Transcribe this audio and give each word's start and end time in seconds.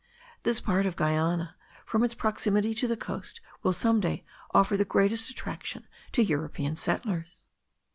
This 0.41 0.59
part 0.59 0.87
of 0.87 0.95
Guiana, 0.95 1.55
from 1.85 2.03
its 2.03 2.15
proximity 2.15 2.73
to 2.73 2.87
the 2.87 2.97
coast, 2.97 3.39
will 3.61 3.71
some 3.71 3.99
day 3.99 4.25
offer 4.51 4.75
the 4.75 4.83
greatest 4.83 5.29
attraction 5.29 5.85
to 6.13 6.23
European 6.23 6.75
settlers. 6.75 7.45